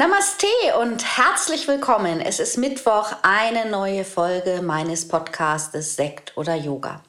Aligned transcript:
Namaste 0.00 0.46
und 0.80 1.04
herzlich 1.18 1.68
willkommen. 1.68 2.22
Es 2.22 2.40
ist 2.40 2.56
Mittwoch, 2.56 3.12
eine 3.20 3.68
neue 3.68 4.06
Folge 4.06 4.62
meines 4.62 5.06
Podcastes 5.06 5.94
Sekt 5.94 6.34
oder 6.38 6.54
Yoga. 6.54 7.02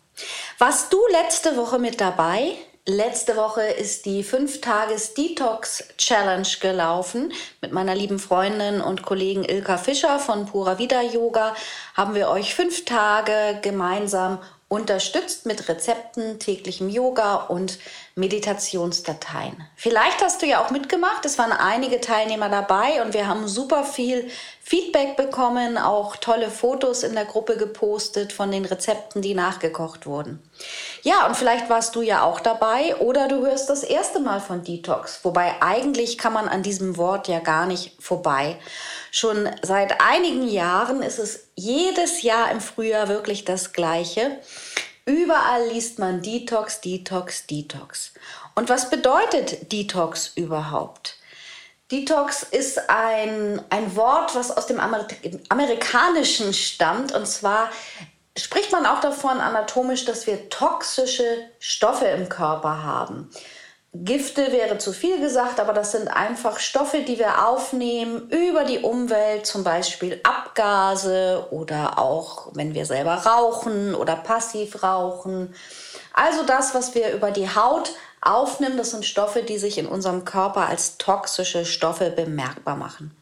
Warst 0.58 0.92
du 0.92 0.98
letzte 1.10 1.56
Woche 1.56 1.80
mit 1.80 2.02
dabei? 2.02 2.52
Letzte 2.86 3.38
Woche 3.38 3.64
ist 3.64 4.06
die 4.06 4.26
5-Tages-Detox-Challenge 4.26 6.50
gelaufen. 6.60 7.32
Mit 7.62 7.72
meiner 7.72 7.96
lieben 7.96 8.20
Freundin 8.20 8.82
und 8.82 9.04
Kollegen 9.04 9.46
Ilka 9.46 9.78
Fischer 9.78 10.20
von 10.20 10.46
Pura 10.46 10.78
Vida 10.78 11.02
Yoga 11.02 11.56
haben 11.96 12.14
wir 12.14 12.28
euch 12.28 12.54
fünf 12.54 12.84
Tage 12.84 13.58
gemeinsam 13.62 14.40
unterstützt 14.72 15.46
mit 15.46 15.68
Rezepten, 15.68 16.40
täglichem 16.40 16.88
Yoga 16.88 17.36
und 17.36 17.78
Meditationsdateien. 18.16 19.68
Vielleicht 19.76 20.24
hast 20.24 20.42
du 20.42 20.46
ja 20.46 20.64
auch 20.64 20.72
mitgemacht. 20.72 21.26
Es 21.26 21.38
waren 21.38 21.52
einige 21.52 22.00
Teilnehmer 22.00 22.48
dabei 22.48 23.02
und 23.02 23.14
wir 23.14 23.28
haben 23.28 23.50
super 23.50 23.84
viel 23.84 24.32
Feedback 24.62 25.18
bekommen, 25.18 25.78
auch 25.78 26.16
tolle 26.16 26.50
Fotos 26.50 27.04
in 27.04 27.16
der 27.16 27.26
Gruppe 27.26 27.58
gepostet 27.58 28.32
von 28.32 28.50
den 28.50 28.64
Rezepten, 28.64 29.22
die 29.22 29.34
nachgekocht 29.34 30.06
wurden. 30.06 30.42
Ja, 31.02 31.28
und 31.28 31.36
vielleicht 31.36 31.70
warst 31.70 31.94
du 31.98 32.02
ja 32.02 32.24
auch 32.24 32.40
dabei 32.40 32.96
oder 32.96 33.28
du 33.28 33.46
hörst 33.46 33.70
das 33.70 33.84
erste 33.84 34.22
Mal 34.22 34.40
von 34.40 34.64
Detox. 34.64 35.20
Wobei 35.24 35.62
eigentlich 35.62 36.18
kann 36.18 36.32
man 36.32 36.48
an 36.48 36.64
diesem 36.64 36.96
Wort 36.96 37.28
ja 37.28 37.40
gar 37.40 37.66
nicht 37.66 38.02
vorbei. 38.02 38.58
Schon 39.12 39.50
seit 39.62 40.00
einigen 40.00 40.48
Jahren 40.48 41.04
ist 41.04 41.20
es 41.20 41.50
jedes 41.56 42.22
Jahr 42.22 42.50
im 42.50 42.62
Frühjahr 42.62 43.10
wirklich 43.10 43.44
das 43.44 43.74
Gleiche. 43.74 44.40
Überall 45.06 45.68
liest 45.68 46.00
man 46.00 46.22
Detox, 46.22 46.80
Detox, 46.80 47.46
Detox. 47.46 48.14
Und 48.56 48.70
was 48.70 48.90
bedeutet 48.90 49.72
Detox 49.74 50.32
überhaupt? 50.36 51.18
Detox 51.92 52.44
ist 52.44 52.90
ein, 52.90 53.62
ein 53.70 53.98
Wort, 53.98 54.34
was 54.34 54.56
aus 54.56 54.68
dem 54.68 54.80
Amer 54.80 55.06
Amerikanischen 55.50 56.54
stammt. 56.54 57.12
Und 57.12 57.28
zwar 57.28 57.70
spricht 58.38 58.72
man 58.72 58.86
auch 58.86 59.02
davon 59.02 59.42
anatomisch, 59.42 60.06
dass 60.06 60.26
wir 60.26 60.50
toxische 60.50 61.50
Stoffe 61.60 62.06
im 62.06 62.30
Körper 62.30 62.84
haben. 62.84 63.30
Gifte 63.94 64.54
wäre 64.54 64.78
zu 64.78 64.94
viel 64.94 65.20
gesagt, 65.20 65.60
aber 65.60 65.74
das 65.74 65.92
sind 65.92 66.08
einfach 66.08 66.60
Stoffe, 66.60 67.02
die 67.02 67.20
wir 67.20 67.46
aufnehmen 67.46 68.30
über 68.30 68.64
die 68.64 68.80
Umwelt, 68.80 69.46
zum 69.46 69.66
Beispiel 69.66 70.22
Abgase 70.24 71.48
oder 71.52 72.00
auch 72.00 72.52
wenn 72.54 72.74
wir 72.74 72.86
selber 72.86 73.16
rauchen 73.16 73.94
oder 73.94 74.16
passiv 74.16 74.82
rauchen. 74.82 75.54
Also 76.14 76.46
das, 76.46 76.74
was 76.74 76.96
wir 76.96 77.12
über 77.12 77.32
die 77.32 77.54
Haut 77.54 77.92
aufnehmen, 78.22 78.78
das 78.78 78.92
sind 78.92 79.06
Stoffe, 79.06 79.44
die 79.44 79.58
sich 79.58 79.78
in 79.78 79.88
unserem 79.88 80.24
Körper 80.24 80.68
als 80.68 80.98
toxische 80.98 81.66
Stoffe 81.66 82.12
bemerkbar 82.12 82.78
machen. 82.78 83.14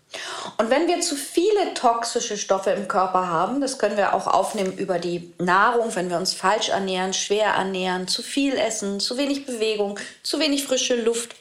Und 0.58 0.70
wenn 0.70 0.88
wir 0.88 1.02
zu 1.02 1.16
viele 1.16 1.74
toxische 1.76 2.38
Stoffe 2.38 2.72
im 2.72 2.88
Körper 2.88 3.28
haben, 3.28 3.62
das 3.62 3.78
können 3.78 3.98
wir 3.98 4.14
auch 4.14 4.28
aufnehmen 4.28 4.78
über 4.78 4.98
die 4.98 5.34
Nahrung, 5.38 5.96
wenn 5.96 6.10
wir 6.10 6.18
uns 6.18 6.34
falsch 6.34 6.70
ernähren, 6.70 7.14
schwer 7.14 7.50
ernähren, 7.50 8.08
zu 8.08 8.24
viel 8.24 8.58
essen, 8.58 9.00
zu 9.00 9.18
wenig 9.18 9.46
Bewegung, 9.46 10.00
zu 10.24 10.40
wenig 10.40 10.64
frische 10.66 10.96
Luft, 10.96 11.36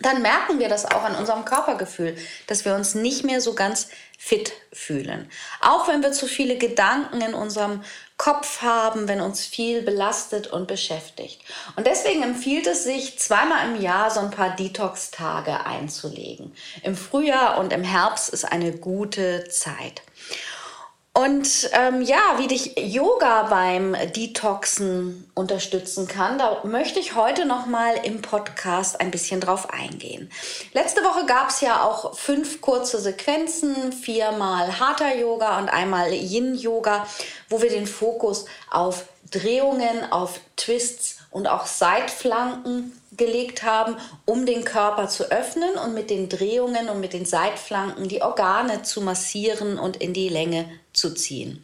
dann 0.00 0.22
merken 0.22 0.58
wir 0.58 0.68
das 0.68 0.84
auch 0.84 1.04
an 1.04 1.14
unserem 1.14 1.44
Körpergefühl, 1.44 2.16
dass 2.46 2.64
wir 2.64 2.74
uns 2.74 2.94
nicht 2.94 3.24
mehr 3.24 3.40
so 3.40 3.54
ganz 3.54 3.88
fit 4.18 4.52
fühlen. 4.72 5.30
Auch 5.60 5.88
wenn 5.88 6.02
wir 6.02 6.12
zu 6.12 6.26
viele 6.26 6.56
Gedanken 6.56 7.20
in 7.20 7.34
unserem 7.34 7.82
Kopf 8.16 8.62
haben, 8.62 9.08
wenn 9.08 9.20
uns 9.20 9.44
viel 9.44 9.82
belastet 9.82 10.46
und 10.46 10.66
beschäftigt. 10.68 11.42
Und 11.76 11.86
deswegen 11.86 12.22
empfiehlt 12.22 12.66
es 12.66 12.84
sich, 12.84 13.18
zweimal 13.18 13.68
im 13.68 13.80
Jahr 13.80 14.10
so 14.10 14.20
ein 14.20 14.30
paar 14.30 14.56
Detox-Tage 14.56 15.64
einzulegen. 15.66 16.54
Im 16.82 16.96
Frühjahr 16.96 17.58
und 17.58 17.72
im 17.72 17.84
Herbst 17.84 18.30
ist 18.30 18.44
eine 18.44 18.72
gute 18.72 19.48
Zeit. 19.48 20.02
Und 21.16 21.70
ähm, 21.72 22.02
ja, 22.02 22.34
wie 22.36 22.46
dich 22.46 22.76
Yoga 22.76 23.44
beim 23.44 23.96
Detoxen 24.14 25.26
unterstützen 25.32 26.06
kann, 26.06 26.36
da 26.36 26.60
möchte 26.64 27.00
ich 27.00 27.14
heute 27.14 27.46
noch 27.46 27.64
mal 27.64 27.94
im 28.02 28.20
Podcast 28.20 29.00
ein 29.00 29.10
bisschen 29.10 29.40
drauf 29.40 29.70
eingehen. 29.70 30.30
Letzte 30.74 31.02
Woche 31.04 31.24
gab 31.24 31.48
es 31.48 31.62
ja 31.62 31.82
auch 31.82 32.18
fünf 32.18 32.60
kurze 32.60 33.00
Sequenzen, 33.00 33.94
viermal 33.94 34.78
Hatha 34.78 35.14
Yoga 35.14 35.58
und 35.58 35.70
einmal 35.70 36.12
Yin 36.12 36.54
Yoga, 36.54 37.06
wo 37.48 37.62
wir 37.62 37.70
den 37.70 37.86
Fokus 37.86 38.44
auf 38.70 39.06
Drehungen, 39.30 40.12
auf 40.12 40.38
Twists 40.56 41.16
und 41.36 41.48
auch 41.48 41.66
Seitflanken 41.66 42.98
gelegt 43.14 43.62
haben, 43.62 43.98
um 44.24 44.46
den 44.46 44.64
Körper 44.64 45.06
zu 45.06 45.30
öffnen 45.30 45.74
und 45.74 45.92
mit 45.92 46.08
den 46.08 46.30
Drehungen 46.30 46.88
und 46.88 46.98
mit 46.98 47.12
den 47.12 47.26
Seitflanken 47.26 48.08
die 48.08 48.22
Organe 48.22 48.84
zu 48.84 49.02
massieren 49.02 49.78
und 49.78 49.98
in 49.98 50.14
die 50.14 50.30
Länge 50.30 50.66
zu 50.94 51.12
ziehen. 51.12 51.62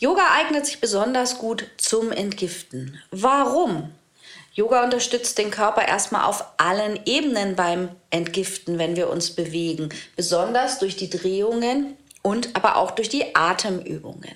Yoga 0.00 0.22
eignet 0.32 0.66
sich 0.66 0.80
besonders 0.80 1.38
gut 1.38 1.68
zum 1.76 2.10
Entgiften. 2.10 3.00
Warum? 3.12 3.92
Yoga 4.54 4.82
unterstützt 4.82 5.38
den 5.38 5.52
Körper 5.52 5.86
erstmal 5.86 6.24
auf 6.24 6.44
allen 6.56 6.98
Ebenen 7.06 7.54
beim 7.54 7.90
Entgiften, 8.10 8.80
wenn 8.80 8.96
wir 8.96 9.08
uns 9.08 9.30
bewegen, 9.30 9.90
besonders 10.16 10.80
durch 10.80 10.96
die 10.96 11.10
Drehungen 11.10 11.96
und 12.22 12.56
aber 12.56 12.74
auch 12.74 12.90
durch 12.90 13.08
die 13.08 13.36
Atemübungen. 13.36 14.34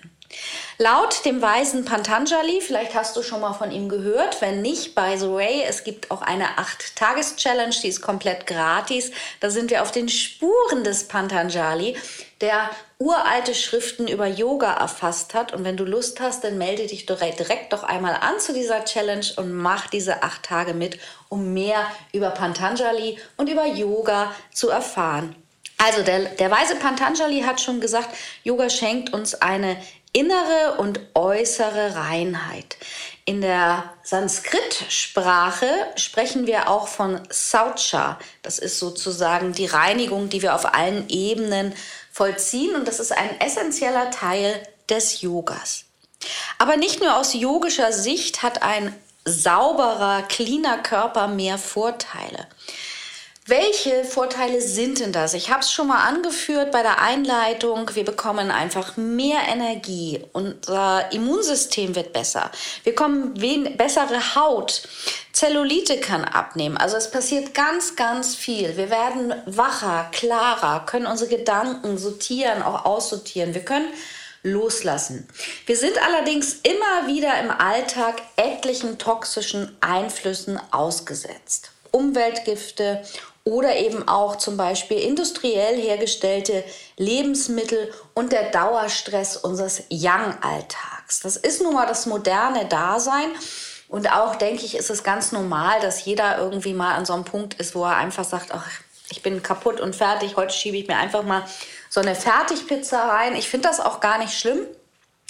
Laut 0.81 1.25
dem 1.25 1.43
weisen 1.43 1.85
Pantanjali, 1.85 2.61
vielleicht 2.61 2.95
hast 2.95 3.17
du 3.17 3.25
schon 3.25 3.41
mal 3.41 3.53
von 3.53 3.73
ihm 3.73 3.89
gehört, 3.89 4.41
wenn 4.41 4.63
nicht, 4.63 4.95
by 4.95 5.17
the 5.17 5.29
way, 5.29 5.65
es 5.67 5.83
gibt 5.83 6.13
auch 6.13 6.23
eine 6.23 6.45
8-Tages-Challenge, 6.57 7.75
die 7.83 7.89
ist 7.89 8.01
komplett 8.01 8.47
gratis. 8.47 9.11
Da 9.41 9.51
sind 9.51 9.73
wir 9.73 9.83
auf 9.83 9.91
den 9.91 10.09
Spuren 10.09 10.85
des 10.85 11.09
Pantanjali, 11.09 11.97
der 12.41 12.71
uralte 12.99 13.57
Schriften 13.57 14.07
über 14.07 14.29
Yoga 14.29 14.73
erfasst 14.75 15.35
hat. 15.35 15.53
Und 15.53 15.65
wenn 15.65 15.77
du 15.77 15.85
Lust 15.85 16.21
hast, 16.21 16.45
dann 16.45 16.59
melde 16.59 16.87
dich 16.87 17.07
direkt, 17.07 17.73
doch 17.73 17.83
einmal 17.83 18.15
an 18.15 18.39
zu 18.39 18.53
dieser 18.53 18.85
Challenge 18.85 19.27
und 19.35 19.53
mach 19.53 19.89
diese 19.89 20.23
acht 20.23 20.45
Tage 20.45 20.75
mit, 20.75 21.01
um 21.29 21.53
mehr 21.55 21.89
über 22.13 22.31
Pantanjali 22.31 23.19
und 23.37 23.49
über 23.49 23.67
Yoga 23.67 24.33
zu 24.53 24.69
erfahren. 24.69 25.35
Also 25.81 26.03
der, 26.03 26.25
der 26.25 26.51
weise 26.51 26.75
Pantanjali 26.75 27.43
hat 27.43 27.61
schon 27.61 27.81
gesagt, 27.81 28.09
Yoga 28.43 28.69
schenkt 28.69 29.13
uns 29.13 29.37
eine 29.37 29.77
innere 30.13 30.77
und 30.79 31.01
äußere 31.15 31.95
Reinheit. 31.97 32.77
In 33.25 33.41
der 33.41 33.93
Sanskrit-Sprache 34.03 35.69
sprechen 35.97 36.47
wir 36.47 36.69
auch 36.71 36.89
von 36.89 37.21
Saucha. 37.29 38.19
Das 38.43 38.59
ist 38.59 38.79
sozusagen 38.79 39.53
die 39.53 39.67
Reinigung, 39.67 40.29
die 40.29 40.41
wir 40.43 40.55
auf 40.55 40.75
allen 40.75 41.09
Ebenen 41.09 41.75
vollziehen 42.11 42.75
und 42.75 42.89
das 42.89 43.01
ist 43.01 43.13
ein 43.13 43.41
essentieller 43.41 44.11
Teil 44.11 44.61
des 44.89 45.21
Yogas. 45.21 45.85
Aber 46.59 46.77
nicht 46.77 47.01
nur 47.01 47.17
aus 47.17 47.35
yogischer 47.35 47.93
Sicht 47.93 48.43
hat 48.43 48.63
ein 48.63 48.95
sauberer, 49.25 50.23
cleaner 50.23 50.79
Körper 50.79 51.29
mehr 51.29 51.59
Vorteile. 51.59 52.47
Welche 53.49 54.05
Vorteile 54.05 54.61
sind 54.61 55.01
denn 55.01 55.11
das? 55.11 55.33
Ich 55.33 55.49
habe 55.49 55.61
es 55.61 55.73
schon 55.73 55.87
mal 55.87 56.07
angeführt 56.07 56.71
bei 56.71 56.83
der 56.83 57.01
Einleitung. 57.01 57.89
Wir 57.95 58.05
bekommen 58.05 58.51
einfach 58.51 58.99
mehr 58.99 59.39
Energie. 59.51 60.23
Unser 60.35 61.11
Immunsystem 61.13 61.95
wird 61.95 62.13
besser. 62.13 62.51
Wir 62.83 62.93
bekommen 62.93 63.33
bessere 63.79 64.35
Haut. 64.35 64.87
Zellulite 65.33 65.99
kann 65.99 66.27
abnehmen. 66.27 66.77
Also 66.77 66.99
es 66.99 67.11
passiert 67.11 67.55
ganz, 67.55 67.97
ganz 67.97 68.35
viel. 68.35 68.77
Wir 68.77 68.91
werden 68.91 69.33
wacher, 69.47 70.11
klarer, 70.13 70.85
können 70.85 71.07
unsere 71.07 71.31
Gedanken 71.31 71.97
sortieren, 71.97 72.61
auch 72.63 72.85
aussortieren. 72.85 73.55
Wir 73.55 73.65
können 73.65 73.89
loslassen. 74.43 75.27
Wir 75.65 75.79
sind 75.79 75.97
allerdings 76.03 76.53
immer 76.65 77.07
wieder 77.07 77.41
im 77.41 77.51
Alltag 77.51 78.21
etlichen 78.37 78.99
toxischen 78.99 79.75
Einflüssen 79.81 80.61
ausgesetzt. 80.71 81.71
Umweltgifte 81.91 83.03
oder 83.49 83.77
eben 83.77 84.07
auch 84.07 84.37
zum 84.37 84.59
Beispiel 84.59 84.99
industriell 84.99 85.81
hergestellte 85.81 86.65
Lebensmittel 86.99 87.91
und 88.13 88.31
der 88.31 88.51
Dauerstress 88.51 89.39
unseres 89.39 89.85
Young-Alltags. 89.91 91.21
Das 91.23 91.39
ist 91.39 91.63
nun 91.63 91.73
mal 91.73 91.87
das 91.87 92.05
moderne 92.05 92.67
Dasein. 92.67 93.31
Und 93.89 94.13
auch, 94.13 94.37
denke 94.37 94.67
ich, 94.67 94.77
ist 94.77 94.91
es 94.91 95.03
ganz 95.03 95.33
normal, 95.33 95.81
dass 95.81 96.05
jeder 96.05 96.37
irgendwie 96.37 96.75
mal 96.75 96.95
an 96.95 97.07
so 97.07 97.15
einem 97.15 97.25
Punkt 97.25 97.55
ist, 97.55 97.75
wo 97.75 97.85
er 97.85 97.97
einfach 97.97 98.25
sagt, 98.25 98.53
ach, 98.53 98.69
ich 99.09 99.23
bin 99.23 99.43
kaputt 99.43 99.81
und 99.81 99.97
fertig, 99.97 100.37
heute 100.37 100.53
schiebe 100.53 100.77
ich 100.77 100.87
mir 100.87 100.99
einfach 100.99 101.23
mal 101.23 101.43
so 101.89 102.01
eine 102.01 102.15
Fertigpizza 102.15 103.09
rein. 103.09 103.35
Ich 103.35 103.49
finde 103.49 103.67
das 103.69 103.81
auch 103.81 104.01
gar 104.01 104.19
nicht 104.19 104.39
schlimm. 104.39 104.67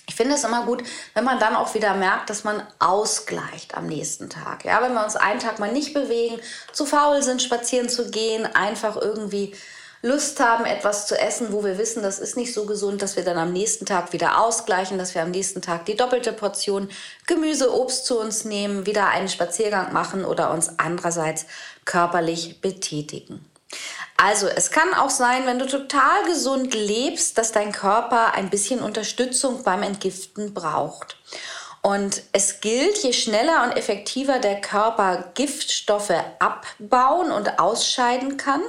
Ich 0.09 0.15
finde 0.15 0.35
es 0.35 0.45
immer 0.45 0.65
gut, 0.65 0.83
wenn 1.15 1.25
man 1.25 1.39
dann 1.39 1.55
auch 1.55 1.75
wieder 1.75 1.95
merkt, 1.95 2.31
dass 2.31 2.43
man 2.43 2.63
ausgleicht 2.79 3.77
am 3.77 3.87
nächsten 3.87 4.31
Tag. 4.31 4.65
Ja, 4.65 4.83
wenn 4.83 4.95
wir 4.95 5.05
uns 5.05 5.17
einen 5.17 5.39
Tag 5.39 5.59
mal 5.59 5.71
nicht 5.71 5.93
bewegen, 5.93 6.41
zu 6.73 6.87
faul 6.87 7.23
sind, 7.23 7.43
spazieren 7.43 7.91
zu 7.91 8.11
gehen, 8.11 8.47
einfach 8.47 8.97
irgendwie 8.97 9.55
Lust 10.01 10.41
haben, 10.41 10.65
etwas 10.65 11.09
zu 11.09 11.19
essen, 11.19 11.53
wo 11.53 11.63
wir 11.63 11.77
wissen, 11.77 12.03
das 12.03 12.21
ist 12.21 12.37
nicht 12.37 12.55
so 12.55 12.65
gesund, 12.65 13.03
dass 13.03 13.17
wir 13.17 13.25
dann 13.25 13.37
am 13.37 13.53
nächsten 13.53 13.85
Tag 13.85 14.13
wieder 14.13 14.41
ausgleichen, 14.41 14.97
dass 14.97 15.15
wir 15.15 15.23
am 15.23 15.33
nächsten 15.33 15.61
Tag 15.61 15.87
die 15.87 15.97
doppelte 15.97 16.33
Portion 16.33 16.89
Gemüse, 17.27 17.75
Obst 17.75 18.07
zu 18.07 18.19
uns 18.19 18.45
nehmen, 18.45 18.87
wieder 18.87 19.09
einen 19.09 19.29
Spaziergang 19.29 19.93
machen 19.93 20.25
oder 20.25 20.53
uns 20.53 20.79
andererseits 20.79 21.47
körperlich 21.85 22.61
betätigen. 22.61 23.45
Also 24.21 24.49
es 24.49 24.73
kann 24.73 24.95
auch 24.95 25.11
sein, 25.11 25.47
wenn 25.47 25.61
du 25.61 25.67
total 25.67 26.25
gesund 26.25 26.75
lebst, 26.75 27.39
dass 27.39 27.53
dein 27.53 27.71
Körper 27.71 28.35
ein 28.35 28.51
bisschen 28.51 28.81
Unterstützung 28.81 29.63
beim 29.63 29.85
Entgiften 29.85 30.55
braucht. 30.55 31.17
Und 31.83 32.23
es 32.33 32.61
gilt, 32.61 32.99
je 32.99 33.13
schneller 33.13 33.63
und 33.63 33.77
effektiver 33.77 34.41
der 34.41 34.61
Körper 34.61 35.31
Giftstoffe 35.35 36.13
abbauen 36.41 37.31
und 37.31 37.61
ausscheiden 37.61 38.37
kann, 38.37 38.61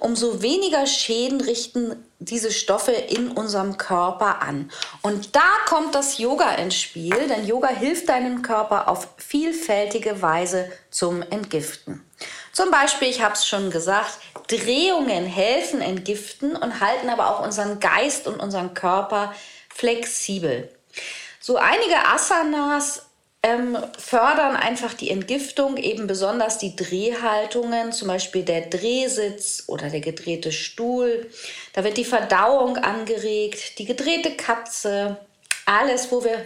umso 0.00 0.42
weniger 0.42 0.84
Schäden 0.86 1.40
richten 1.40 2.04
diese 2.18 2.50
Stoffe 2.50 2.90
in 2.90 3.30
unserem 3.30 3.78
Körper 3.78 4.42
an. 4.42 4.72
Und 5.02 5.36
da 5.36 5.48
kommt 5.68 5.94
das 5.94 6.18
Yoga 6.18 6.50
ins 6.56 6.74
Spiel, 6.74 7.28
denn 7.28 7.46
Yoga 7.46 7.68
hilft 7.68 8.08
deinem 8.08 8.42
Körper 8.42 8.88
auf 8.88 9.06
vielfältige 9.16 10.20
Weise 10.20 10.70
zum 10.90 11.22
Entgiften. 11.22 12.04
Zum 12.52 12.72
Beispiel, 12.72 13.08
ich 13.08 13.22
habe 13.22 13.34
es 13.34 13.46
schon 13.46 13.70
gesagt, 13.70 14.18
Drehungen 14.48 15.26
helfen 15.26 15.80
entgiften 15.80 16.56
und 16.56 16.80
halten 16.80 17.08
aber 17.08 17.30
auch 17.30 17.44
unseren 17.44 17.80
Geist 17.80 18.26
und 18.26 18.40
unseren 18.40 18.74
Körper 18.74 19.32
flexibel. 19.68 20.68
So 21.38 21.56
einige 21.56 21.96
Asanas 22.06 23.06
ähm, 23.42 23.78
fördern 23.96 24.56
einfach 24.56 24.94
die 24.94 25.10
Entgiftung, 25.10 25.76
eben 25.76 26.06
besonders 26.06 26.58
die 26.58 26.74
Drehhaltungen, 26.74 27.92
zum 27.92 28.08
Beispiel 28.08 28.42
der 28.42 28.62
Drehsitz 28.62 29.64
oder 29.68 29.90
der 29.90 30.00
gedrehte 30.00 30.50
Stuhl. 30.50 31.30
Da 31.72 31.84
wird 31.84 31.96
die 31.96 32.04
Verdauung 32.04 32.76
angeregt, 32.78 33.78
die 33.78 33.84
gedrehte 33.84 34.34
Katze, 34.34 35.18
alles, 35.66 36.10
wo 36.10 36.24
wir 36.24 36.44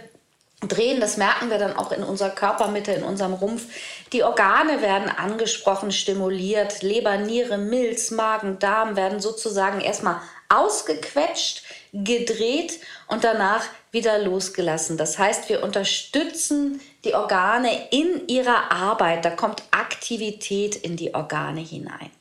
drehen, 0.67 0.99
das 0.99 1.17
merken 1.17 1.49
wir 1.49 1.57
dann 1.57 1.75
auch 1.75 1.91
in 1.91 2.03
unserer 2.03 2.29
Körpermitte, 2.29 2.91
in 2.91 3.03
unserem 3.03 3.33
Rumpf. 3.33 3.63
Die 4.11 4.23
Organe 4.23 4.81
werden 4.81 5.09
angesprochen, 5.09 5.91
stimuliert. 5.91 6.81
Leber, 6.81 7.17
Niere, 7.17 7.57
Milz, 7.57 8.11
Magen, 8.11 8.59
Darm 8.59 8.95
werden 8.95 9.19
sozusagen 9.19 9.81
erstmal 9.81 10.21
ausgequetscht, 10.49 11.63
gedreht 11.93 12.79
und 13.07 13.23
danach 13.23 13.65
wieder 13.91 14.19
losgelassen. 14.19 14.97
Das 14.97 15.17
heißt, 15.17 15.49
wir 15.49 15.63
unterstützen 15.63 16.81
die 17.05 17.13
Organe 17.13 17.89
in 17.91 18.27
ihrer 18.27 18.71
Arbeit. 18.71 19.25
Da 19.25 19.29
kommt 19.29 19.63
Aktivität 19.71 20.75
in 20.75 20.95
die 20.95 21.13
Organe 21.13 21.61
hinein. 21.61 22.11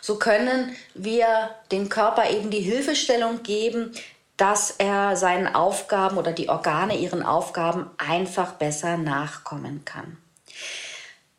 So 0.00 0.18
können 0.18 0.76
wir 0.94 1.50
dem 1.72 1.88
Körper 1.88 2.30
eben 2.30 2.50
die 2.50 2.60
Hilfestellung 2.60 3.42
geben, 3.42 3.92
dass 4.36 4.70
er 4.72 5.16
seinen 5.16 5.54
Aufgaben 5.54 6.18
oder 6.18 6.32
die 6.32 6.48
Organe 6.48 6.96
ihren 6.96 7.22
Aufgaben 7.22 7.90
einfach 7.98 8.52
besser 8.52 8.96
nachkommen 8.96 9.84
kann. 9.84 10.16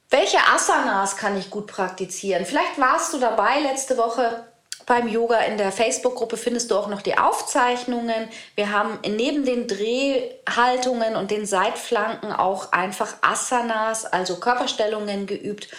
Welche 0.10 0.38
Asanas 0.54 1.18
kann 1.18 1.38
ich 1.38 1.50
gut 1.50 1.68
praktizieren? 1.68 2.46
Vielleicht 2.46 2.80
warst 2.80 3.14
du 3.14 3.18
dabei 3.18 3.60
letzte 3.60 3.98
Woche 3.98 4.46
beim 4.86 5.08
Yoga 5.08 5.40
in 5.40 5.58
der 5.58 5.72
Facebook-Gruppe 5.72 6.38
findest 6.38 6.70
du 6.70 6.76
auch 6.76 6.88
noch 6.88 7.02
die 7.02 7.18
Aufzeichnungen. 7.18 8.30
Wir 8.54 8.72
haben 8.72 9.00
neben 9.04 9.44
den 9.44 9.68
Drehhaltungen 9.68 11.16
und 11.16 11.32
den 11.32 11.48
Seitflanken 11.48 12.32
auch 12.32 12.72
einfach 12.72 13.16
Asanas, 13.22 14.06
also 14.06 14.36
Körperstellungen 14.36 15.26
geübt, 15.26 15.70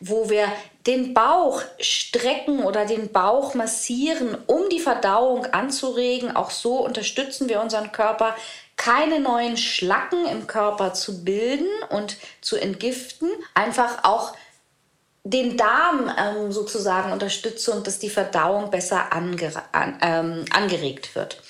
wo 0.00 0.28
wir 0.30 0.48
den 0.86 1.14
Bauch 1.14 1.62
strecken 1.80 2.62
oder 2.64 2.84
den 2.84 3.10
Bauch 3.10 3.54
massieren, 3.54 4.36
um 4.46 4.68
die 4.68 4.80
Verdauung 4.80 5.46
anzuregen. 5.46 6.36
Auch 6.36 6.50
so 6.50 6.84
unterstützen 6.84 7.48
wir 7.48 7.60
unseren 7.60 7.92
Körper, 7.92 8.36
keine 8.76 9.20
neuen 9.20 9.56
Schlacken 9.56 10.26
im 10.26 10.46
Körper 10.46 10.94
zu 10.94 11.24
bilden 11.24 11.68
und 11.90 12.16
zu 12.40 12.56
entgiften. 12.56 13.28
Einfach 13.54 14.04
auch 14.04 14.34
den 15.24 15.56
Darm 15.56 16.12
ähm, 16.16 16.52
sozusagen 16.52 17.10
unterstütze 17.10 17.72
und 17.72 17.86
dass 17.86 17.98
die 17.98 18.10
Verdauung 18.10 18.70
besser 18.70 19.12
anger 19.12 19.50
an, 19.72 19.98
ähm, 20.00 20.44
angeregt 20.50 21.16
wird. 21.16 21.42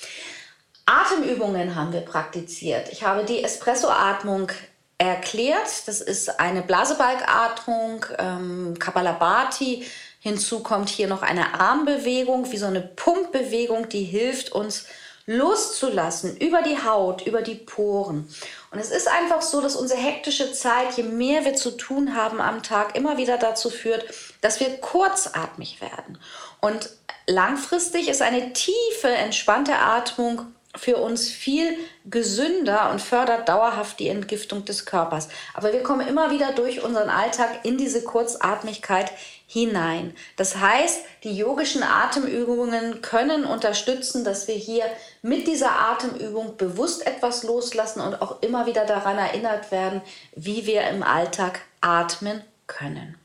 Atemübungen 0.86 1.74
haben 1.74 1.92
wir 1.92 2.00
praktiziert. 2.00 2.88
Ich 2.90 3.02
habe 3.02 3.24
die 3.24 3.42
Espresso-Atmung 3.42 4.50
erklärt. 4.98 5.86
Das 5.86 6.00
ist 6.00 6.40
eine 6.40 6.62
Blasebalgatmung, 6.62 8.06
ähm, 8.18 8.76
Kapalabhati. 8.78 9.86
Hinzu 10.20 10.60
kommt 10.62 10.88
hier 10.88 11.06
noch 11.06 11.22
eine 11.22 11.60
Armbewegung, 11.60 12.50
wie 12.50 12.56
so 12.56 12.66
eine 12.66 12.80
Pumpbewegung, 12.80 13.88
die 13.88 14.04
hilft 14.04 14.52
uns 14.52 14.86
loszulassen 15.26 16.36
über 16.36 16.62
die 16.62 16.82
Haut, 16.82 17.26
über 17.26 17.42
die 17.42 17.56
Poren. 17.56 18.28
Und 18.70 18.78
es 18.78 18.90
ist 18.90 19.08
einfach 19.08 19.42
so, 19.42 19.60
dass 19.60 19.76
unsere 19.76 20.00
hektische 20.00 20.52
Zeit, 20.52 20.96
je 20.96 21.02
mehr 21.02 21.44
wir 21.44 21.54
zu 21.54 21.72
tun 21.72 22.14
haben 22.14 22.40
am 22.40 22.62
Tag, 22.62 22.96
immer 22.96 23.16
wieder 23.16 23.36
dazu 23.36 23.68
führt, 23.68 24.04
dass 24.40 24.60
wir 24.60 24.68
kurzatmig 24.78 25.80
werden. 25.80 26.18
Und 26.60 26.90
langfristig 27.26 28.08
ist 28.08 28.22
eine 28.22 28.52
tiefe, 28.52 29.08
entspannte 29.08 29.76
Atmung 29.76 30.46
für 30.76 30.96
uns 30.98 31.30
viel 31.30 31.76
gesünder 32.04 32.90
und 32.90 33.00
fördert 33.00 33.48
dauerhaft 33.48 33.98
die 33.98 34.08
Entgiftung 34.08 34.64
des 34.64 34.86
Körpers. 34.86 35.28
Aber 35.54 35.72
wir 35.72 35.82
kommen 35.82 36.06
immer 36.06 36.30
wieder 36.30 36.52
durch 36.52 36.82
unseren 36.82 37.08
Alltag 37.08 37.64
in 37.64 37.78
diese 37.78 38.04
Kurzatmigkeit 38.04 39.10
hinein. 39.46 40.14
Das 40.36 40.56
heißt, 40.56 41.00
die 41.24 41.36
yogischen 41.36 41.82
Atemübungen 41.82 43.00
können 43.00 43.44
unterstützen, 43.44 44.24
dass 44.24 44.48
wir 44.48 44.56
hier 44.56 44.84
mit 45.22 45.46
dieser 45.46 45.78
Atemübung 45.78 46.56
bewusst 46.56 47.06
etwas 47.06 47.42
loslassen 47.42 48.00
und 48.00 48.20
auch 48.20 48.42
immer 48.42 48.66
wieder 48.66 48.84
daran 48.84 49.18
erinnert 49.18 49.70
werden, 49.70 50.02
wie 50.34 50.66
wir 50.66 50.82
im 50.88 51.02
Alltag 51.02 51.60
atmen 51.80 52.42
können. 52.66 53.16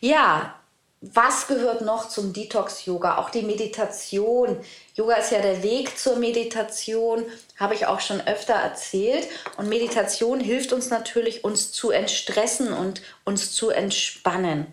Ja, 0.00 0.57
was 1.00 1.46
gehört 1.46 1.82
noch 1.82 2.08
zum 2.08 2.32
Detox-Yoga? 2.32 3.18
Auch 3.18 3.30
die 3.30 3.42
Meditation. 3.42 4.58
Yoga 4.94 5.14
ist 5.14 5.30
ja 5.30 5.40
der 5.40 5.62
Weg 5.62 5.96
zur 5.96 6.16
Meditation, 6.16 7.24
habe 7.56 7.74
ich 7.74 7.86
auch 7.86 8.00
schon 8.00 8.20
öfter 8.20 8.54
erzählt. 8.54 9.28
Und 9.56 9.68
Meditation 9.68 10.40
hilft 10.40 10.72
uns 10.72 10.90
natürlich, 10.90 11.44
uns 11.44 11.70
zu 11.70 11.90
entstressen 11.90 12.72
und 12.72 13.00
uns 13.24 13.52
zu 13.52 13.70
entspannen. 13.70 14.66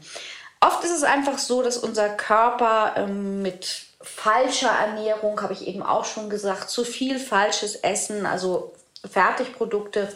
Oft 0.62 0.84
ist 0.84 0.96
es 0.96 1.04
einfach 1.04 1.38
so, 1.38 1.62
dass 1.62 1.78
unser 1.78 2.10
Körper 2.10 2.96
ähm, 2.98 3.44
mit 3.44 3.86
falscher 4.02 4.70
Ernährung, 4.72 5.42
habe 5.42 5.54
ich 5.54 5.68
eben 5.68 5.84
auch 5.84 6.06
schon 6.06 6.30
gesagt, 6.30 6.72
zu 6.72 6.84
viel 6.84 7.20
falsches 7.20 7.76
Essen, 7.76 8.26
also 8.26 8.74
Fertigprodukte, 9.12 10.12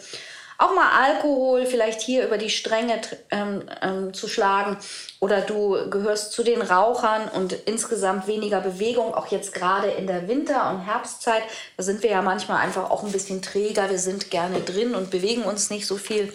auch 0.60 0.76
mal 0.76 0.92
Alkohol 0.92 1.66
vielleicht 1.66 2.02
hier 2.02 2.26
über 2.26 2.38
die 2.38 2.50
Stränge 2.50 3.00
ähm, 3.32 3.64
ähm, 3.82 4.14
zu 4.14 4.28
schlagen 4.28 4.78
oder 5.22 5.40
du 5.40 5.90
gehörst 5.90 6.34
zu 6.34 6.44
den 6.44 6.62
Rauchern 6.62 7.30
und 7.30 7.54
insgesamt 7.54 8.28
weniger 8.28 8.60
Bewegung, 8.60 9.14
auch 9.14 9.28
jetzt 9.28 9.54
gerade 9.54 9.88
in 9.88 10.06
der 10.06 10.28
Winter- 10.28 10.70
und 10.70 10.82
Herbstzeit, 10.82 11.44
da 11.78 11.84
sind 11.84 12.04
wir 12.04 12.12
ja 12.12 12.22
manchmal 12.22 12.58
einfach 12.58 12.92
auch 12.92 13.04
ein 13.04 13.12
bisschen 13.14 13.42
träger, 13.42 13.90
wir 13.90 13.98
sind 13.98 14.32
gerne 14.32 14.60
drin 14.60 14.96
und 14.96 15.10
bewegen 15.10 15.44
uns 15.44 15.70
nicht 15.70 15.88
so 15.88 15.96
viel. 15.96 16.34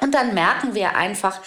Und 0.00 0.14
dann 0.14 0.32
merken 0.32 0.74
wir 0.74 0.96
einfach, 0.96 1.38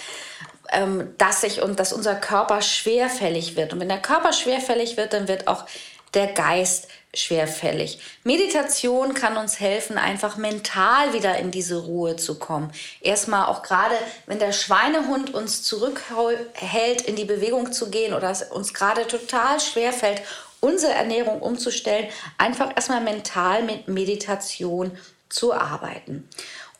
ähm, 0.69 1.15
dass 1.17 1.41
sich 1.41 1.63
und 1.63 1.79
dass 1.79 1.93
unser 1.93 2.13
Körper 2.13 2.61
schwerfällig 2.61 3.55
wird. 3.55 3.73
Und 3.73 3.79
wenn 3.79 3.89
der 3.89 4.01
Körper 4.01 4.33
schwerfällig 4.33 4.97
wird, 4.97 5.13
dann 5.13 5.27
wird 5.27 5.47
auch 5.47 5.65
der 6.13 6.27
Geist 6.27 6.89
schwerfällig. 7.13 7.99
Meditation 8.23 9.13
kann 9.13 9.37
uns 9.37 9.59
helfen, 9.59 9.97
einfach 9.97 10.37
mental 10.37 11.13
wieder 11.13 11.37
in 11.37 11.51
diese 11.51 11.83
Ruhe 11.83 12.15
zu 12.15 12.39
kommen. 12.39 12.71
Erstmal 13.01 13.45
auch 13.47 13.61
gerade, 13.61 13.95
wenn 14.25 14.39
der 14.39 14.51
Schweinehund 14.51 15.33
uns 15.33 15.63
zurückhält, 15.63 17.01
in 17.01 17.15
die 17.15 17.25
Bewegung 17.25 17.71
zu 17.71 17.89
gehen 17.89 18.13
oder 18.13 18.31
es 18.31 18.43
uns 18.43 18.73
gerade 18.73 19.07
total 19.07 19.59
schwerfällt, 19.59 20.21
unsere 20.59 20.93
Ernährung 20.93 21.41
umzustellen, 21.41 22.07
einfach 22.37 22.71
erstmal 22.75 23.01
mental 23.01 23.63
mit 23.63 23.87
Meditation 23.87 24.97
zu 25.29 25.53
arbeiten. 25.53 26.27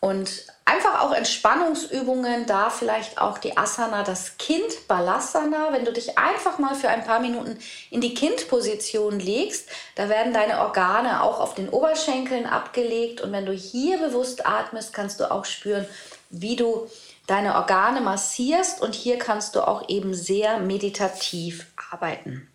Und 0.03 0.48
einfach 0.65 1.01
auch 1.01 1.13
Entspannungsübungen, 1.13 2.45
da 2.45 2.69
vielleicht 2.69 3.22
auch 3.22 3.38
die 3.38 3.55
Asana, 3.55 4.03
das 4.03 4.38
Kind 4.38 4.86
Balasana, 4.89 5.72
wenn 5.72 5.86
du 5.86 5.93
dich 5.93 6.17
einfach 6.17 6.60
mal 6.60 6.75
für 6.75 6.89
ein 6.89 7.05
paar 7.05 7.22
Minuten 7.22 7.57
in 7.89 8.01
die 8.01 8.13
Kindposition 8.13 9.17
legst, 9.17 9.69
da 9.95 10.10
werden 10.10 10.33
deine 10.33 10.60
Organe 10.60 11.24
auch 11.24 11.39
auf 11.39 11.55
den 11.55 11.69
Oberschenkeln 11.69 12.45
abgelegt. 12.45 13.22
Und 13.22 13.31
wenn 13.31 13.45
du 13.45 13.53
hier 13.53 13.98
bewusst 13.98 14.45
atmest, 14.45 14.91
kannst 14.91 15.22
du 15.22 15.31
auch 15.31 15.45
spüren, 15.45 15.88
wie 16.29 16.57
du 16.57 16.89
deine 17.25 17.55
Organe 17.55 18.01
massierst. 18.01 18.81
Und 18.81 18.95
hier 18.95 19.17
kannst 19.17 19.55
du 19.55 19.65
auch 19.65 19.88
eben 19.88 20.13
sehr 20.13 20.60
meditativ 20.60 21.67
arbeiten. 21.93 22.52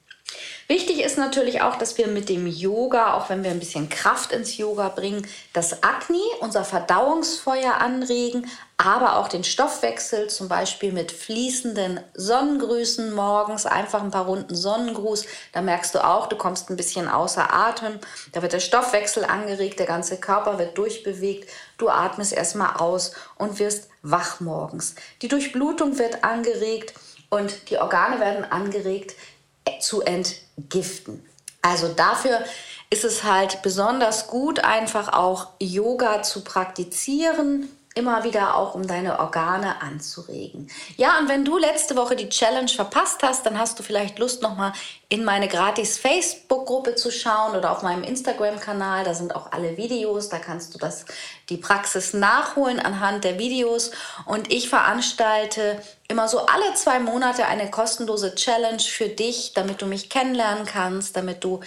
Wichtig 0.71 1.03
ist 1.03 1.17
natürlich 1.17 1.63
auch, 1.63 1.77
dass 1.77 1.97
wir 1.97 2.09
mit 2.09 2.29
dem 2.29 2.47
Yoga, 2.47 3.15
auch 3.15 3.31
wenn 3.31 3.43
wir 3.43 3.51
ein 3.51 3.59
bisschen 3.59 3.89
Kraft 3.89 4.33
ins 4.33 4.59
Yoga 4.59 4.91
bringen, 4.91 5.27
das 5.55 5.83
Agni, 5.83 6.21
unser 6.41 6.63
Verdauungsfeuer 6.63 7.79
anregen, 7.79 8.47
aber 8.77 9.17
auch 9.17 9.29
den 9.29 9.45
Stoffwechsel, 9.45 10.29
zum 10.29 10.49
Beispiel 10.49 10.93
mit 10.93 11.11
fließenden 11.11 12.01
Sonnengrüßen 12.13 13.15
morgens, 13.15 13.65
einfach 13.65 14.03
ein 14.03 14.11
paar 14.11 14.27
Runden 14.27 14.55
Sonnengruß. 14.55 15.25
Da 15.55 15.63
merkst 15.63 15.95
du 15.95 16.05
auch, 16.05 16.27
du 16.27 16.37
kommst 16.37 16.69
ein 16.69 16.77
bisschen 16.77 17.09
außer 17.09 17.51
Atem. 17.51 17.99
Da 18.33 18.43
wird 18.43 18.53
der 18.53 18.61
Stoffwechsel 18.61 19.25
angeregt, 19.25 19.79
der 19.79 19.87
ganze 19.87 20.19
Körper 20.19 20.59
wird 20.59 20.77
durchbewegt. 20.77 21.49
Du 21.79 21.89
atmest 21.89 22.35
erstmal 22.35 22.77
aus 22.77 23.15
und 23.37 23.59
wirst 23.59 23.89
wach 24.03 24.41
morgens. 24.41 24.97
Die 25.23 25.29
Durchblutung 25.29 25.99
wird 25.99 26.25
angeregt 26.25 26.93
und 27.31 27.71
die 27.71 27.79
Organe 27.79 28.21
werden 28.21 28.45
angeregt 28.45 29.15
zu 29.81 30.03
entgiften. 30.03 31.25
Also 31.63 31.89
dafür 31.89 32.41
ist 32.91 33.05
es 33.05 33.25
halt 33.25 33.63
besonders 33.63 34.29
gut, 34.29 34.61
einfach 34.61 35.13
auch 35.13 35.49
Yoga 35.61 36.23
zu 36.23 36.43
praktizieren, 36.43 37.69
immer 37.99 38.23
wieder 38.23 38.57
auch 38.57 38.75
um 38.75 38.87
deine 38.87 39.19
Organe 39.19 39.83
anzuregen. 39.83 40.71
Ja, 40.97 41.19
und 41.19 41.29
wenn 41.29 41.45
du 41.45 41.59
letzte 41.59 41.97
Woche 41.97 42.15
die 42.15 42.29
Challenge 42.29 42.69
verpasst 42.69 43.23
hast, 43.25 43.45
dann 43.45 43.59
hast 43.59 43.77
du 43.79 43.83
vielleicht 43.83 44.21
Lust 44.21 44.41
nochmal 44.41 44.73
in 45.09 45.25
meine 45.25 45.49
gratis 45.49 45.99
Facebook-Gruppe 45.99 46.95
zu 46.95 47.11
schauen 47.11 47.57
oder 47.57 47.73
auf 47.73 47.83
meinem 47.83 48.05
Instagram-Kanal. 48.05 49.03
Da 49.03 49.15
sind 49.15 49.35
auch 49.35 49.51
alle 49.51 49.77
Videos. 49.77 50.29
Da 50.29 50.39
kannst 50.39 50.75
du 50.75 50.79
das, 50.79 51.07
die 51.49 51.57
Praxis 51.57 52.15
nachholen 52.15 52.79
anhand 52.79 53.25
der 53.25 53.39
Videos. 53.41 53.91
Und 54.27 54.53
ich 54.53 54.69
veranstalte 54.69 55.83
immer 56.07 56.29
so 56.29 56.47
alle 56.47 56.75
zwei 56.75 57.01
Monate 57.01 57.47
eine 57.47 57.69
kostenlose 57.69 58.37
Challenge 58.37 58.81
für 58.81 59.09
dich, 59.09 59.55
damit 59.55 59.83
du 59.83 59.87
mich 59.87 60.09
kennenlernen 60.09 60.67
kannst, 60.67 61.17
damit 61.17 61.43
du 61.43 61.61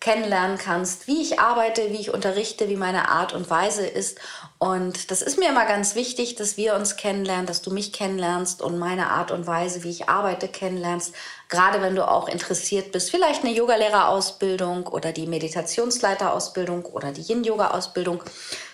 kennenlernen 0.00 0.58
kannst, 0.58 1.06
wie 1.06 1.22
ich 1.22 1.40
arbeite, 1.40 1.90
wie 1.90 2.00
ich 2.00 2.12
unterrichte, 2.12 2.68
wie 2.68 2.76
meine 2.76 3.08
Art 3.08 3.32
und 3.32 3.50
Weise 3.50 3.86
ist. 3.86 4.18
Und 4.58 5.12
das 5.12 5.22
ist 5.22 5.38
mir 5.38 5.50
immer 5.50 5.66
ganz 5.66 5.94
wichtig, 5.94 6.34
dass 6.34 6.56
wir 6.56 6.74
uns 6.74 6.96
kennenlernen, 6.96 7.46
dass 7.46 7.62
du 7.62 7.70
mich 7.70 7.92
kennenlernst 7.92 8.60
und 8.60 8.76
meine 8.76 9.10
Art 9.10 9.30
und 9.30 9.46
Weise, 9.46 9.84
wie 9.84 9.90
ich 9.90 10.08
arbeite, 10.08 10.48
kennenlernst. 10.48 11.14
Gerade 11.48 11.80
wenn 11.80 11.94
du 11.94 12.08
auch 12.08 12.28
interessiert 12.28 12.90
bist, 12.90 13.10
vielleicht 13.10 13.44
eine 13.44 13.54
Yogalehrerausbildung 13.54 14.88
oder 14.88 15.12
die 15.12 15.28
Meditationsleiterausbildung 15.28 16.86
oder 16.86 17.12
die 17.12 17.22
Yin-Yoga-Ausbildung 17.22 18.24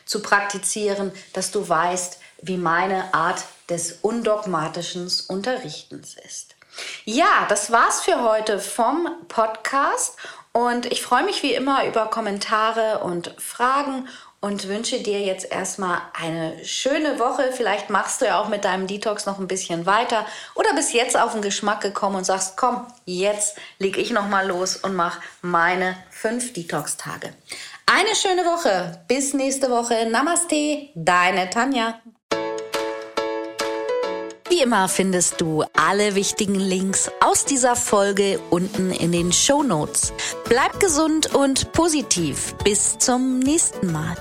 zu 0.07 0.23
praktizieren, 0.23 1.13
dass 1.35 1.51
du 1.51 1.69
weißt, 1.69 2.19
wie 2.41 2.57
meine 2.57 3.13
Art 3.13 3.45
des 3.69 3.99
undogmatischen 4.01 5.11
Unterrichtens 5.29 6.17
ist. 6.25 6.57
Ja, 7.05 7.47
das 7.51 7.71
war's 7.71 8.01
für 8.01 8.23
heute 8.23 8.59
vom 8.59 9.09
Podcast 9.29 10.17
und 10.53 10.87
ich 10.87 11.03
freue 11.03 11.25
mich 11.25 11.43
wie 11.43 11.55
immer 11.55 11.87
über 11.87 12.07
Kommentare 12.07 13.01
und 13.01 13.35
Fragen 13.39 14.09
und 14.45 14.69
wünsche 14.69 15.01
dir 15.01 15.23
jetzt 15.23 15.51
erstmal 15.51 16.03
eine 16.13 16.63
schöne 16.67 17.19
Woche. 17.19 17.51
Vielleicht 17.57 17.89
machst 17.89 18.21
du 18.21 18.27
ja 18.27 18.39
auch 18.39 18.49
mit 18.49 18.67
deinem 18.67 18.87
Detox 18.87 19.25
noch 19.25 19.39
ein 19.39 19.49
bisschen 19.49 19.87
weiter 19.87 20.27
oder 20.55 20.75
bist 20.75 20.93
jetzt 20.93 21.19
auf 21.19 21.33
den 21.33 21.41
Geschmack 21.41 21.81
gekommen 21.81 22.17
und 22.17 22.27
sagst, 22.27 22.59
komm, 22.59 22.87
jetzt 23.07 23.57
leg 23.79 23.97
ich 23.97 24.11
noch 24.11 24.29
mal 24.29 24.47
los 24.47 24.77
und 24.77 24.95
mach 24.95 25.19
meine 25.41 25.97
fünf 26.11 26.53
Detox-Tage. 26.53 27.33
Eine 27.87 28.15
schöne 28.15 28.45
Woche. 28.45 29.01
Bis 29.09 29.33
nächste 29.33 29.71
Woche. 29.71 30.07
Namaste, 30.11 30.91
deine 30.95 31.49
Tanja. 31.49 31.99
Wie 34.51 34.61
immer 34.61 34.89
findest 34.89 35.41
du 35.41 35.65
alle 35.75 36.15
wichtigen 36.15 36.55
Links 36.55 37.11
aus 37.21 37.47
dieser 37.47 37.77
Folge 37.77 38.39
unten 38.51 38.93
in 38.93 39.11
den 39.11 39.33
Show 39.33 39.63
Notes. 39.63 40.13
Bleib 40.45 40.79
gesund 40.81 41.35
und 41.35 41.73
positiv. 41.73 42.55
Bis 42.63 42.99
zum 42.99 43.39
nächsten 43.39 43.91
Mal. 43.91 44.17